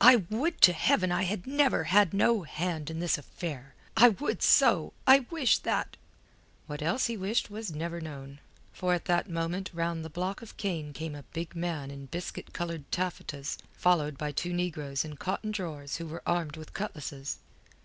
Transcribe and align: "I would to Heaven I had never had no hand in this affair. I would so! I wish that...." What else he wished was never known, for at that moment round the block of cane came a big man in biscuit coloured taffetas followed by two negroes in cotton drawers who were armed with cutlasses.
"I 0.00 0.16
would 0.28 0.60
to 0.62 0.72
Heaven 0.72 1.12
I 1.12 1.22
had 1.22 1.46
never 1.46 1.84
had 1.84 2.12
no 2.12 2.42
hand 2.42 2.90
in 2.90 2.98
this 2.98 3.16
affair. 3.16 3.76
I 3.96 4.08
would 4.08 4.42
so! 4.42 4.92
I 5.06 5.20
wish 5.30 5.58
that...." 5.58 5.96
What 6.66 6.82
else 6.82 7.06
he 7.06 7.16
wished 7.16 7.48
was 7.48 7.70
never 7.70 8.00
known, 8.00 8.40
for 8.72 8.92
at 8.92 9.04
that 9.04 9.30
moment 9.30 9.70
round 9.72 10.04
the 10.04 10.10
block 10.10 10.42
of 10.42 10.56
cane 10.56 10.92
came 10.92 11.14
a 11.14 11.22
big 11.32 11.54
man 11.54 11.92
in 11.92 12.06
biscuit 12.06 12.52
coloured 12.52 12.90
taffetas 12.90 13.56
followed 13.72 14.18
by 14.18 14.32
two 14.32 14.52
negroes 14.52 15.04
in 15.04 15.14
cotton 15.14 15.52
drawers 15.52 15.98
who 15.98 16.08
were 16.08 16.24
armed 16.26 16.56
with 16.56 16.72
cutlasses. 16.72 17.38